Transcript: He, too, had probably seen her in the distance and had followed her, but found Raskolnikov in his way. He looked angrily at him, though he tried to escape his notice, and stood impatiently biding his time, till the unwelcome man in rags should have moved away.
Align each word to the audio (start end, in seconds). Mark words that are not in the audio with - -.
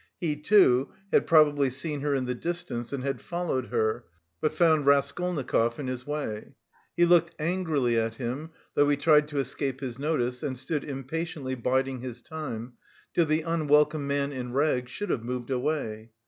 He, 0.19 0.35
too, 0.35 0.89
had 1.11 1.27
probably 1.27 1.69
seen 1.69 2.01
her 2.01 2.15
in 2.15 2.25
the 2.25 2.33
distance 2.33 2.91
and 2.91 3.03
had 3.03 3.21
followed 3.21 3.67
her, 3.67 4.05
but 4.41 4.51
found 4.51 4.87
Raskolnikov 4.87 5.77
in 5.79 5.85
his 5.85 6.07
way. 6.07 6.55
He 6.97 7.05
looked 7.05 7.35
angrily 7.37 7.99
at 7.99 8.15
him, 8.15 8.49
though 8.73 8.89
he 8.89 8.97
tried 8.97 9.27
to 9.27 9.37
escape 9.37 9.79
his 9.79 9.99
notice, 9.99 10.41
and 10.41 10.57
stood 10.57 10.83
impatiently 10.83 11.53
biding 11.53 12.01
his 12.01 12.19
time, 12.19 12.73
till 13.13 13.27
the 13.27 13.43
unwelcome 13.43 14.07
man 14.07 14.31
in 14.31 14.53
rags 14.53 14.89
should 14.89 15.11
have 15.11 15.23
moved 15.23 15.51
away. 15.51 16.09